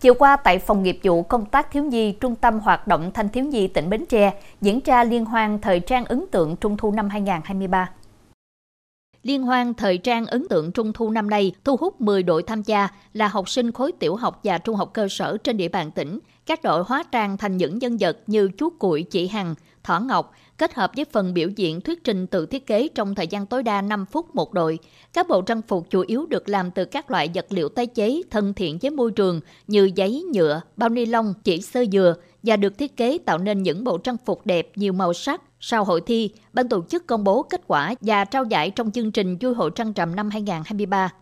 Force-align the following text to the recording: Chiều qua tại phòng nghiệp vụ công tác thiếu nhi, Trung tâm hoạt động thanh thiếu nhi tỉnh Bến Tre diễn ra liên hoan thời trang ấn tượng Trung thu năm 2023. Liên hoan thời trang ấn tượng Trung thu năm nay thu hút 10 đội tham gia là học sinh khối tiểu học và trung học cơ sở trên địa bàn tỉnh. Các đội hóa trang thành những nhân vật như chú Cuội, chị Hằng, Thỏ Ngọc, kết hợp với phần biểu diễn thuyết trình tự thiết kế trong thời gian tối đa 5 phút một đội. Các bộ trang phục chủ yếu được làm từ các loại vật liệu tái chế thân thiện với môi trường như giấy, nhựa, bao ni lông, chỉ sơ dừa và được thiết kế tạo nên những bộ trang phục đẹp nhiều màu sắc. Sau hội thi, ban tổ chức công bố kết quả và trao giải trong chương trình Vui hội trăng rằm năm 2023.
Chiều 0.00 0.14
qua 0.14 0.36
tại 0.36 0.58
phòng 0.58 0.82
nghiệp 0.82 0.98
vụ 1.02 1.22
công 1.22 1.46
tác 1.46 1.70
thiếu 1.70 1.84
nhi, 1.84 2.12
Trung 2.12 2.34
tâm 2.34 2.58
hoạt 2.58 2.86
động 2.86 3.10
thanh 3.14 3.28
thiếu 3.28 3.44
nhi 3.44 3.66
tỉnh 3.66 3.90
Bến 3.90 4.06
Tre 4.06 4.32
diễn 4.60 4.80
ra 4.84 5.04
liên 5.04 5.24
hoan 5.24 5.60
thời 5.60 5.80
trang 5.80 6.04
ấn 6.04 6.24
tượng 6.30 6.56
Trung 6.56 6.76
thu 6.76 6.90
năm 6.92 7.08
2023. 7.08 7.90
Liên 9.26 9.42
hoan 9.42 9.74
thời 9.74 9.98
trang 9.98 10.26
ấn 10.26 10.48
tượng 10.48 10.72
Trung 10.72 10.92
thu 10.92 11.10
năm 11.10 11.30
nay 11.30 11.52
thu 11.64 11.76
hút 11.76 12.00
10 12.00 12.22
đội 12.22 12.42
tham 12.42 12.62
gia 12.62 12.88
là 13.12 13.28
học 13.28 13.48
sinh 13.48 13.72
khối 13.72 13.92
tiểu 13.92 14.16
học 14.16 14.40
và 14.44 14.58
trung 14.58 14.76
học 14.76 14.90
cơ 14.94 15.08
sở 15.08 15.36
trên 15.44 15.56
địa 15.56 15.68
bàn 15.68 15.90
tỉnh. 15.90 16.18
Các 16.46 16.62
đội 16.62 16.82
hóa 16.86 17.02
trang 17.12 17.36
thành 17.36 17.56
những 17.56 17.78
nhân 17.78 17.96
vật 18.00 18.18
như 18.26 18.50
chú 18.58 18.70
Cuội, 18.70 19.02
chị 19.02 19.26
Hằng, 19.26 19.54
Thỏ 19.82 20.00
Ngọc, 20.00 20.32
kết 20.58 20.74
hợp 20.74 20.90
với 20.96 21.04
phần 21.04 21.34
biểu 21.34 21.48
diễn 21.56 21.80
thuyết 21.80 22.04
trình 22.04 22.26
tự 22.26 22.46
thiết 22.46 22.66
kế 22.66 22.88
trong 22.88 23.14
thời 23.14 23.26
gian 23.26 23.46
tối 23.46 23.62
đa 23.62 23.82
5 23.82 24.06
phút 24.06 24.34
một 24.34 24.52
đội. 24.52 24.78
Các 25.12 25.28
bộ 25.28 25.42
trang 25.42 25.62
phục 25.62 25.90
chủ 25.90 26.04
yếu 26.06 26.26
được 26.26 26.48
làm 26.48 26.70
từ 26.70 26.84
các 26.84 27.10
loại 27.10 27.30
vật 27.34 27.46
liệu 27.50 27.68
tái 27.68 27.86
chế 27.86 28.22
thân 28.30 28.54
thiện 28.54 28.78
với 28.82 28.90
môi 28.90 29.10
trường 29.10 29.40
như 29.66 29.90
giấy, 29.94 30.24
nhựa, 30.34 30.60
bao 30.76 30.88
ni 30.88 31.06
lông, 31.06 31.34
chỉ 31.44 31.60
sơ 31.60 31.84
dừa 31.92 32.14
và 32.46 32.56
được 32.56 32.78
thiết 32.78 32.96
kế 32.96 33.18
tạo 33.26 33.38
nên 33.38 33.62
những 33.62 33.84
bộ 33.84 33.98
trang 33.98 34.16
phục 34.26 34.46
đẹp 34.46 34.68
nhiều 34.74 34.92
màu 34.92 35.12
sắc. 35.12 35.42
Sau 35.60 35.84
hội 35.84 36.00
thi, 36.06 36.30
ban 36.52 36.68
tổ 36.68 36.84
chức 36.88 37.06
công 37.06 37.24
bố 37.24 37.42
kết 37.42 37.60
quả 37.66 37.94
và 38.00 38.24
trao 38.24 38.44
giải 38.44 38.70
trong 38.70 38.90
chương 38.90 39.12
trình 39.12 39.36
Vui 39.40 39.54
hội 39.54 39.70
trăng 39.74 39.92
rằm 39.92 40.16
năm 40.16 40.30
2023. 40.30 41.12